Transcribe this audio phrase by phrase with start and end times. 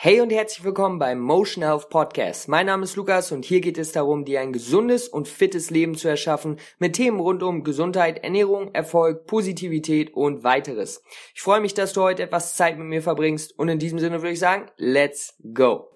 [0.00, 2.46] Hey und herzlich willkommen beim Motion Health Podcast.
[2.46, 5.96] Mein Name ist Lukas und hier geht es darum, dir ein gesundes und fittes Leben
[5.96, 11.02] zu erschaffen mit Themen rund um Gesundheit, Ernährung, Erfolg, Positivität und weiteres.
[11.34, 14.22] Ich freue mich, dass du heute etwas Zeit mit mir verbringst und in diesem Sinne
[14.22, 15.90] würde ich sagen, let's go.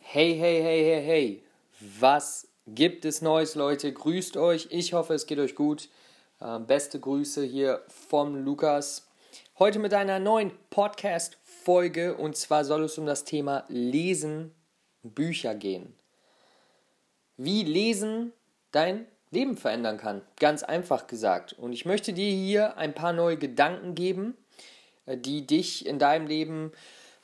[0.00, 1.44] Hey, hey, hey, hey, hey.
[2.00, 3.92] Was gibt es Neues, Leute?
[3.92, 4.66] Grüßt euch.
[4.72, 5.88] Ich hoffe, es geht euch gut.
[6.40, 9.08] Äh, beste Grüße hier vom Lukas.
[9.58, 14.54] Heute mit einer neuen Podcast-Folge und zwar soll es um das Thema Lesen,
[15.02, 15.94] Bücher gehen.
[17.36, 18.32] Wie Lesen
[18.70, 20.22] dein Leben verändern kann.
[20.38, 21.54] Ganz einfach gesagt.
[21.54, 24.36] Und ich möchte dir hier ein paar neue Gedanken geben,
[25.06, 26.70] äh, die dich in deinem Leben,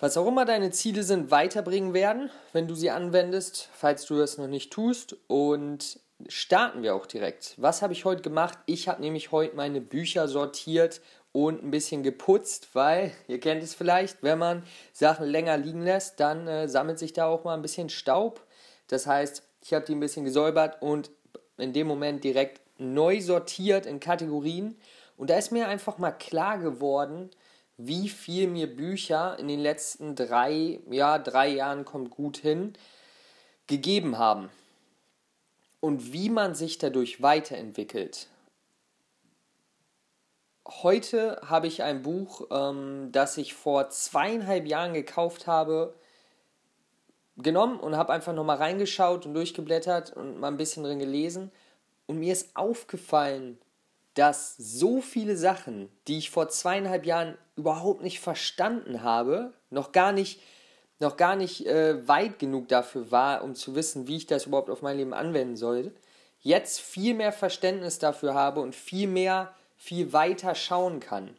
[0.00, 4.38] was auch immer deine Ziele sind, weiterbringen werden, wenn du sie anwendest, falls du das
[4.38, 5.16] noch nicht tust.
[5.28, 7.54] Und starten wir auch direkt.
[7.56, 8.58] Was habe ich heute gemacht?
[8.66, 11.00] Ich habe nämlich heute meine Bücher sortiert
[11.32, 16.20] und ein bisschen geputzt, weil, ihr kennt es vielleicht, wenn man Sachen länger liegen lässt,
[16.20, 18.44] dann äh, sammelt sich da auch mal ein bisschen Staub.
[18.88, 21.10] Das heißt, ich habe die ein bisschen gesäubert und
[21.56, 24.76] in dem Moment direkt neu sortiert in Kategorien.
[25.16, 27.30] Und da ist mir einfach mal klar geworden,
[27.76, 32.74] wie viel mir Bücher in den letzten drei, ja, drei Jahren kommt gut hin,
[33.66, 34.50] gegeben haben
[35.84, 38.28] und wie man sich dadurch weiterentwickelt.
[40.66, 45.94] Heute habe ich ein Buch, ähm, das ich vor zweieinhalb Jahren gekauft habe,
[47.36, 51.52] genommen und habe einfach nochmal reingeschaut und durchgeblättert und mal ein bisschen drin gelesen.
[52.06, 53.58] Und mir ist aufgefallen,
[54.14, 60.12] dass so viele Sachen, die ich vor zweieinhalb Jahren überhaupt nicht verstanden habe, noch gar
[60.12, 60.40] nicht
[61.00, 64.70] noch gar nicht äh, weit genug dafür war, um zu wissen, wie ich das überhaupt
[64.70, 65.92] auf mein Leben anwenden sollte,
[66.40, 71.36] jetzt viel mehr Verständnis dafür habe und viel mehr, viel weiter schauen kann.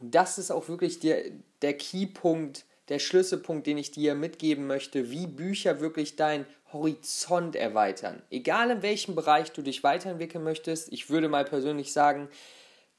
[0.00, 1.24] Und das ist auch wirklich der,
[1.62, 8.22] der Keypunkt, der Schlüsselpunkt, den ich dir mitgeben möchte, wie Bücher wirklich deinen Horizont erweitern.
[8.30, 12.28] Egal in welchem Bereich du dich weiterentwickeln möchtest, ich würde mal persönlich sagen,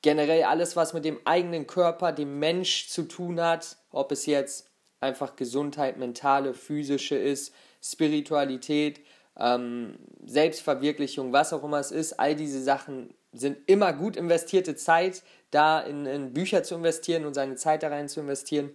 [0.02, 4.67] generell alles, was mit dem eigenen Körper, dem Mensch zu tun hat, ob es jetzt
[5.00, 9.02] einfach Gesundheit, mentale, physische ist, Spiritualität,
[9.40, 15.24] ähm, Selbstverwirklichung, was auch immer es ist, all diese Sachen sind immer gut investierte Zeit,
[15.52, 18.72] da in, in Bücher zu investieren und seine Zeit da rein zu investieren.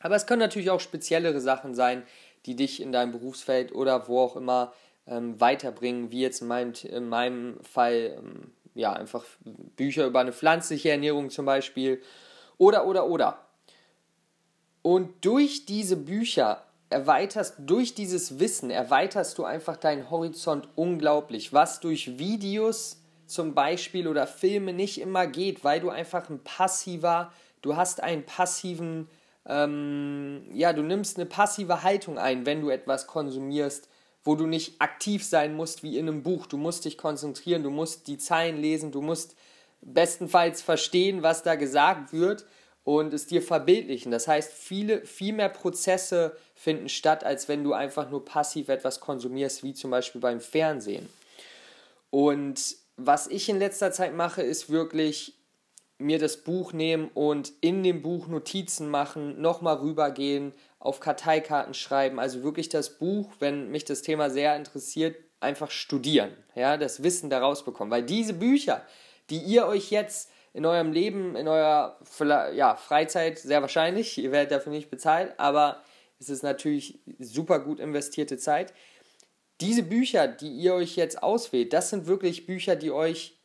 [0.00, 2.02] Aber es können natürlich auch speziellere Sachen sein,
[2.44, 4.74] die dich in deinem Berufsfeld oder wo auch immer
[5.06, 9.24] ähm, weiterbringen, wie jetzt in meinem, in meinem Fall, ähm, ja, einfach
[9.76, 12.02] Bücher über eine pflanzliche Ernährung zum Beispiel.
[12.58, 13.43] Oder, oder, oder.
[14.86, 21.80] Und durch diese Bücher erweiterst, durch dieses Wissen erweiterst du einfach deinen Horizont unglaublich, was
[21.80, 27.76] durch Videos zum Beispiel oder Filme nicht immer geht, weil du einfach ein passiver, du
[27.76, 29.08] hast einen passiven,
[29.46, 33.88] ähm, ja, du nimmst eine passive Haltung ein, wenn du etwas konsumierst,
[34.22, 36.44] wo du nicht aktiv sein musst wie in einem Buch.
[36.44, 39.34] Du musst dich konzentrieren, du musst die Zeilen lesen, du musst
[39.80, 42.44] bestenfalls verstehen, was da gesagt wird
[42.84, 44.12] und es dir verbildlichen.
[44.12, 49.00] Das heißt, viele, viel mehr Prozesse finden statt, als wenn du einfach nur passiv etwas
[49.00, 51.08] konsumierst, wie zum Beispiel beim Fernsehen.
[52.10, 55.34] Und was ich in letzter Zeit mache, ist wirklich
[55.98, 62.20] mir das Buch nehmen und in dem Buch Notizen machen, nochmal rübergehen, auf Karteikarten schreiben,
[62.20, 67.30] also wirklich das Buch, wenn mich das Thema sehr interessiert, einfach studieren, ja, das Wissen
[67.30, 68.82] daraus bekommen, weil diese Bücher,
[69.30, 71.98] die ihr euch jetzt in eurem Leben, in eurer
[72.54, 74.16] ja, Freizeit sehr wahrscheinlich.
[74.16, 75.82] Ihr werdet dafür nicht bezahlt, aber
[76.18, 78.72] es ist natürlich super gut investierte Zeit.
[79.60, 83.36] Diese Bücher, die ihr euch jetzt auswählt, das sind wirklich Bücher, die euch,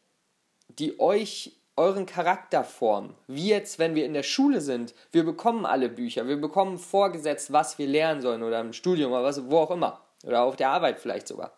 [0.69, 3.15] die euch euren Charakter formen.
[3.27, 7.51] Wie jetzt, wenn wir in der Schule sind, wir bekommen alle Bücher, wir bekommen vorgesetzt,
[7.51, 10.05] was wir lernen sollen oder im Studium oder was, wo auch immer.
[10.25, 11.53] Oder auf der Arbeit vielleicht sogar.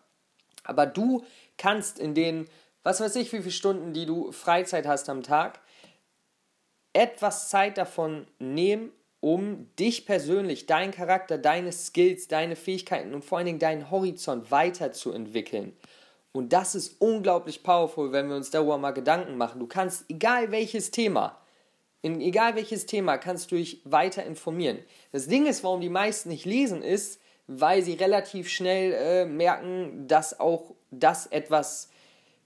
[0.64, 1.24] Aber du
[1.58, 2.48] kannst in den
[2.82, 5.60] was weiß ich, wie viele Stunden, die du Freizeit hast am Tag,
[6.92, 13.38] etwas Zeit davon nehmen, um dich persönlich, deinen Charakter, deine Skills, deine Fähigkeiten und vor
[13.38, 15.76] allen Dingen deinen Horizont weiterzuentwickeln.
[16.32, 19.60] Und das ist unglaublich powerful, wenn wir uns darüber mal Gedanken machen.
[19.60, 21.38] Du kannst, egal welches Thema,
[22.00, 24.78] in egal welches Thema, kannst du dich weiter informieren.
[25.12, 30.08] Das Ding ist, warum die meisten nicht lesen, ist, weil sie relativ schnell äh, merken,
[30.08, 31.91] dass auch das etwas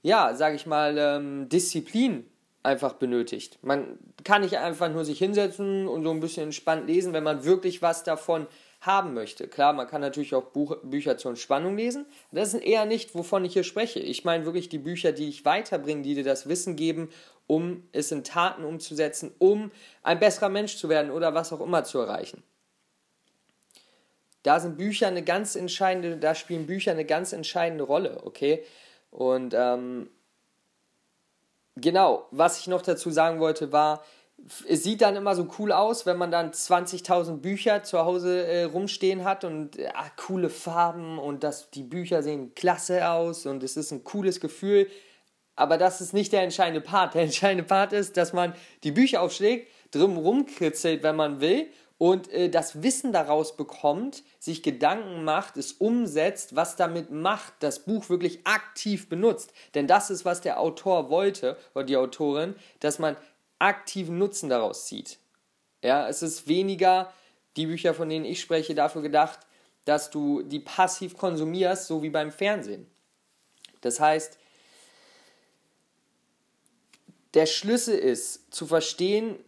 [0.07, 2.31] ja, sage ich mal, ähm, Disziplin
[2.63, 3.59] einfach benötigt.
[3.63, 7.45] Man kann nicht einfach nur sich hinsetzen und so ein bisschen entspannt lesen, wenn man
[7.45, 8.47] wirklich was davon
[8.81, 9.49] haben möchte.
[9.49, 12.07] Klar, man kann natürlich auch Buch, Bücher zur Entspannung lesen.
[12.31, 13.99] Das ist eher nicht, wovon ich hier spreche.
[13.99, 17.11] Ich meine wirklich die Bücher, die ich weiterbringe, die dir das Wissen geben,
[17.49, 19.73] um es in Taten umzusetzen, um
[20.05, 22.45] ein besserer Mensch zu werden oder was auch immer zu erreichen.
[24.45, 28.63] Da sind Bücher eine ganz entscheidende, da spielen Bücher eine ganz entscheidende Rolle, okay?
[29.11, 30.11] Und ähm,
[31.77, 34.03] genau, was ich noch dazu sagen wollte, war,
[34.69, 38.65] es sieht dann immer so cool aus, wenn man dann 20.000 Bücher zu Hause äh,
[38.65, 43.77] rumstehen hat und äh, coole Farben und das, die Bücher sehen klasse aus und es
[43.77, 44.89] ist ein cooles Gefühl.
[45.57, 47.15] Aber das ist nicht der entscheidende Part.
[47.15, 48.55] Der entscheidende Part ist, dass man
[48.85, 51.69] die Bücher aufschlägt, drum rumkritzelt, wenn man will
[51.99, 57.85] und äh, das Wissen daraus bekommt, sich Gedanken macht, es umsetzt, was damit macht, das
[57.85, 59.53] Buch wirklich aktiv benutzt.
[59.75, 63.17] Denn das ist, was der Autor wollte oder die Autorin, dass man
[63.59, 65.19] aktiven Nutzen daraus zieht.
[65.83, 67.13] Ja, es ist weniger,
[67.57, 69.41] die Bücher, von denen ich spreche, dafür gedacht,
[69.87, 72.87] dass du die passiv konsumierst, so wie beim Fernsehen.
[73.81, 74.39] Das heißt,
[77.35, 79.39] der Schlüssel ist zu verstehen,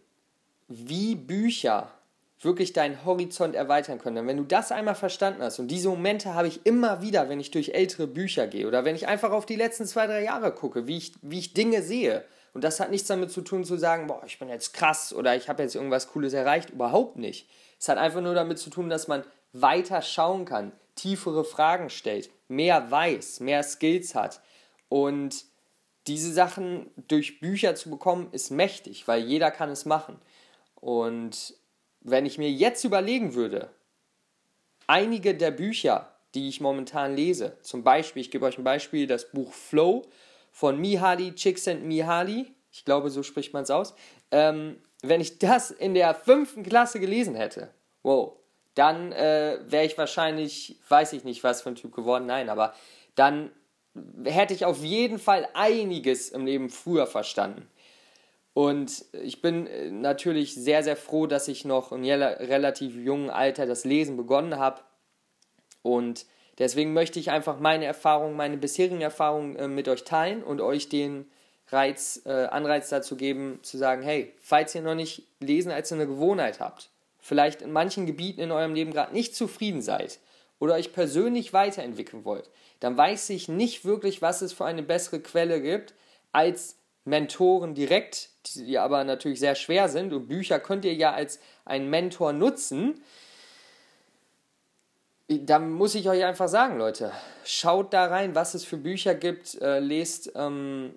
[0.67, 1.91] wie Bücher
[2.41, 4.15] wirklich deinen Horizont erweitern können.
[4.15, 7.39] Denn wenn du das einmal verstanden hast, und diese Momente habe ich immer wieder, wenn
[7.39, 10.53] ich durch ältere Bücher gehe oder wenn ich einfach auf die letzten zwei, drei Jahre
[10.53, 12.23] gucke, wie ich, wie ich Dinge sehe.
[12.53, 15.35] Und das hat nichts damit zu tun, zu sagen, boah, ich bin jetzt krass oder
[15.35, 16.69] ich habe jetzt irgendwas Cooles erreicht.
[16.69, 17.49] Überhaupt nicht.
[17.77, 22.29] Es hat einfach nur damit zu tun, dass man weiter schauen kann, tiefere Fragen stellt,
[22.47, 24.41] mehr weiß, mehr Skills hat.
[24.87, 25.45] Und
[26.07, 30.19] diese Sachen durch Bücher zu bekommen, ist mächtig, weil jeder kann es machen.
[30.75, 31.55] Und
[32.01, 33.69] wenn ich mir jetzt überlegen würde,
[34.87, 39.31] einige der Bücher, die ich momentan lese, zum Beispiel, ich gebe euch ein Beispiel, das
[39.31, 40.05] Buch Flow
[40.51, 43.95] von Mihaly Csikszentmihalyi, ich glaube, so spricht man es aus,
[44.31, 47.69] ähm, wenn ich das in der fünften Klasse gelesen hätte,
[48.03, 48.33] wow,
[48.75, 52.73] dann äh, wäre ich wahrscheinlich, weiß ich nicht, was für ein Typ geworden, nein, aber
[53.15, 53.51] dann
[54.23, 57.67] hätte ich auf jeden Fall einiges im Leben früher verstanden.
[58.53, 63.65] Und ich bin äh, natürlich sehr, sehr froh, dass ich noch im relativ jungen Alter
[63.65, 64.81] das Lesen begonnen habe.
[65.81, 66.25] Und
[66.57, 70.89] deswegen möchte ich einfach meine Erfahrungen, meine bisherigen Erfahrungen äh, mit euch teilen und euch
[70.89, 71.29] den
[71.71, 76.07] Reiz, äh, Anreiz dazu geben, zu sagen, hey, falls ihr noch nicht Lesen als eine
[76.07, 80.19] Gewohnheit habt, vielleicht in manchen Gebieten in eurem Leben gerade nicht zufrieden seid
[80.57, 82.49] oder euch persönlich weiterentwickeln wollt,
[82.79, 85.93] dann weiß ich nicht wirklich, was es für eine bessere Quelle gibt,
[86.31, 86.78] als
[87.09, 91.89] Mentoren direkt, die aber natürlich sehr schwer sind und Bücher könnt ihr ja als ein
[91.89, 93.01] Mentor nutzen.
[95.27, 97.11] Da muss ich euch einfach sagen, Leute,
[97.43, 100.95] schaut da rein, was es für Bücher gibt, äh, lest ähm,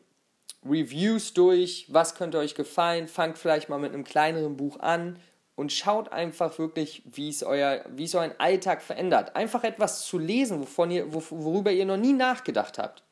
[0.65, 5.19] Reviews durch, was könnte euch gefallen, fangt vielleicht mal mit einem kleineren Buch an
[5.55, 9.37] und schaut einfach wirklich, wie es, euer, wie es euren Alltag verändert.
[9.37, 13.03] Einfach etwas zu lesen, wovon ihr, worüber ihr noch nie nachgedacht habt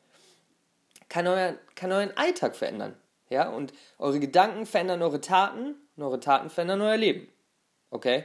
[1.11, 2.95] kann, euer, kann euren Alltag verändern.
[3.29, 7.27] Ja, und eure Gedanken verändern eure Taten und eure Taten verändern euer Leben.
[7.89, 8.23] Okay?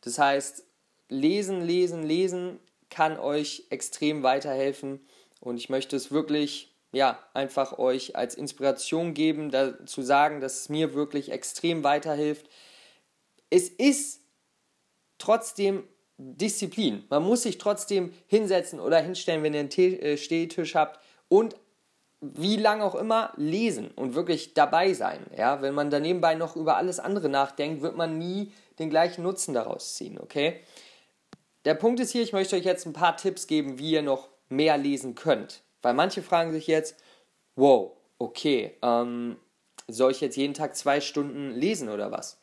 [0.00, 0.64] Das heißt,
[1.08, 2.58] lesen, lesen, lesen
[2.90, 5.06] kann euch extrem weiterhelfen
[5.40, 9.52] und ich möchte es wirklich, ja, einfach euch als Inspiration geben,
[9.86, 12.48] zu sagen, dass es mir wirklich extrem weiterhilft.
[13.48, 14.22] Es ist
[15.18, 15.84] trotzdem
[16.18, 17.04] Disziplin.
[17.10, 21.56] Man muss sich trotzdem hinsetzen oder hinstellen, wenn ihr einen äh, Stehtisch habt und
[22.22, 25.26] wie lange auch immer lesen und wirklich dabei sein.
[25.36, 29.24] Ja, wenn man da nebenbei noch über alles andere nachdenkt, wird man nie den gleichen
[29.24, 30.60] Nutzen daraus ziehen, okay?
[31.64, 34.28] Der Punkt ist hier, ich möchte euch jetzt ein paar Tipps geben, wie ihr noch
[34.48, 35.62] mehr lesen könnt.
[35.82, 36.96] Weil manche fragen sich jetzt,
[37.56, 39.36] wow, okay, ähm,
[39.88, 42.38] soll ich jetzt jeden Tag zwei Stunden lesen oder was?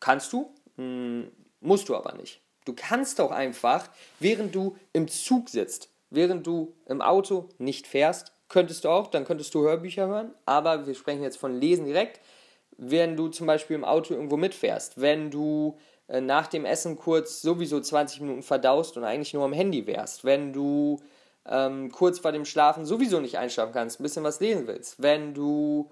[0.00, 2.40] Kannst du, hm, musst du aber nicht.
[2.64, 3.88] Du kannst doch einfach,
[4.18, 9.24] während du im Zug sitzt, während du im Auto nicht fährst, Könntest du auch, dann
[9.24, 12.20] könntest du Hörbücher hören, aber wir sprechen jetzt von Lesen direkt.
[12.76, 17.42] Wenn du zum Beispiel im Auto irgendwo mitfährst, wenn du äh, nach dem Essen kurz
[17.42, 21.00] sowieso 20 Minuten verdaust und eigentlich nur am Handy wärst, wenn du
[21.48, 25.34] ähm, kurz vor dem Schlafen sowieso nicht einschlafen kannst, ein bisschen was lesen willst, wenn
[25.34, 25.90] du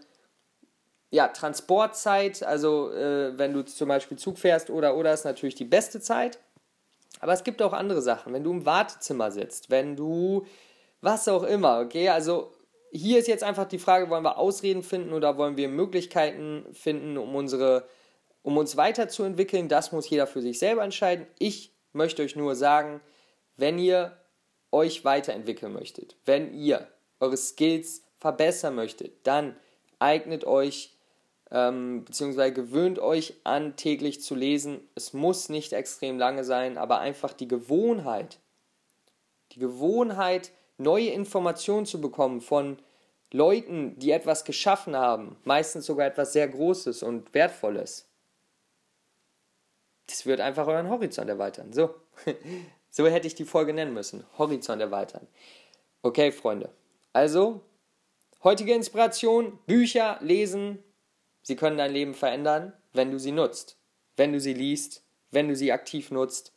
[1.11, 5.65] ja, Transportzeit, also äh, wenn du zum Beispiel Zug fährst oder oder ist natürlich die
[5.65, 6.39] beste Zeit.
[7.19, 10.47] Aber es gibt auch andere Sachen, wenn du im Wartezimmer sitzt, wenn du
[11.03, 12.09] was auch immer, okay?
[12.09, 12.53] Also
[12.91, 17.19] hier ist jetzt einfach die Frage, wollen wir Ausreden finden oder wollen wir Möglichkeiten finden,
[17.19, 17.87] um unsere
[18.43, 21.27] um uns weiterzuentwickeln, das muss jeder für sich selber entscheiden.
[21.39, 23.01] Ich möchte euch nur sagen,
[23.57, 24.17] wenn ihr
[24.73, 26.89] euch weiterentwickeln möchtet, wenn ihr
[27.21, 29.57] eure Skills verbessern möchtet, dann
[29.99, 30.97] eignet euch
[31.51, 34.81] ähm, beziehungsweise gewöhnt euch an täglich zu lesen.
[34.95, 38.41] Es muss nicht extrem lange sein, aber einfach die Gewohnheit,
[39.53, 42.79] die Gewohnheit, neue Informationen zu bekommen von
[43.33, 48.07] Leuten, die etwas geschaffen haben, meistens sogar etwas sehr Großes und Wertvolles.
[50.07, 51.73] Das wird einfach euren Horizont erweitern.
[51.73, 51.95] So,
[52.91, 54.25] so hätte ich die Folge nennen müssen.
[54.37, 55.27] Horizont erweitern.
[56.03, 56.71] Okay, Freunde.
[57.13, 57.63] Also,
[58.43, 60.83] heutige Inspiration, Bücher lesen.
[61.43, 63.77] Sie können dein Leben verändern, wenn du sie nutzt.
[64.17, 66.53] Wenn du sie liest, wenn du sie aktiv nutzt.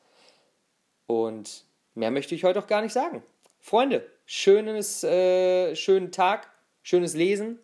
[1.07, 3.24] Und mehr möchte ich heute auch gar nicht sagen.
[3.65, 6.51] Freunde, schönes, äh, schönen Tag,
[6.84, 7.57] schönes Lesen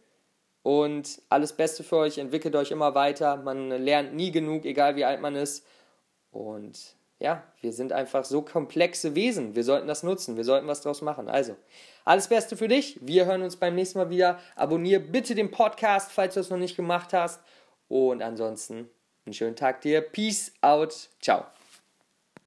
[0.63, 2.17] und alles Beste für euch.
[2.17, 3.37] Entwickelt euch immer weiter.
[3.37, 5.63] Man lernt nie genug, egal wie alt man ist.
[6.31, 9.53] Und ja, wir sind einfach so komplexe Wesen.
[9.53, 10.37] Wir sollten das nutzen.
[10.37, 11.29] Wir sollten was draus machen.
[11.29, 11.55] Also,
[12.03, 12.97] alles Beste für dich.
[13.03, 14.39] Wir hören uns beim nächsten Mal wieder.
[14.55, 17.43] Abonniere bitte den Podcast, falls du es noch nicht gemacht hast.
[17.89, 18.89] Und ansonsten
[19.27, 20.01] einen schönen Tag dir.
[20.01, 21.09] Peace out.
[21.21, 21.45] Ciao.